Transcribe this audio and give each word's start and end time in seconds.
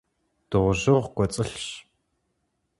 Дыгъужьыгу 0.49 1.11
кӀуэцӀылъщ. 1.15 1.67